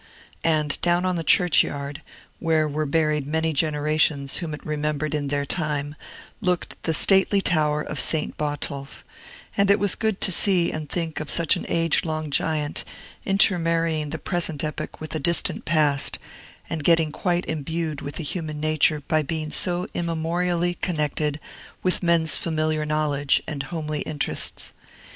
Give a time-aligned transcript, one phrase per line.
[0.43, 2.01] And down on the churchyard,
[2.39, 5.95] where were buried many generations whom it remembered in their time,
[6.41, 9.03] looked the stately tower of Saint Botolph;
[9.55, 12.83] and it was good to see and think of such an age long giant,
[13.27, 16.17] intermarrying the present epoch with a distant past,
[16.67, 21.39] and getting quite imbued with human nature by being so immemorially connected
[21.83, 24.71] with men's familiar knowledge and homely interests.